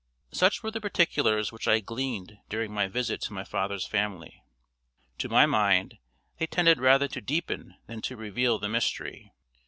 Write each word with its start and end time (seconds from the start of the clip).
Such 0.31 0.63
were 0.63 0.71
the 0.71 0.81
particulars 0.81 1.51
which 1.51 1.67
I 1.67 1.79
gleaned 1.79 2.39
during 2.49 2.73
my 2.73 2.87
visit 2.87 3.21
to 3.21 3.33
my 3.33 3.43
father's 3.43 3.85
family. 3.85 4.41
To 5.19 5.29
my 5.29 5.45
mind, 5.45 5.99
they 6.39 6.47
tended 6.47 6.79
rather 6.79 7.07
to 7.09 7.21
deepen 7.21 7.75
than 7.85 8.01
to 8.01 8.17
reveal 8.17 8.57
the 8.57 8.67
mystery. 8.67 9.31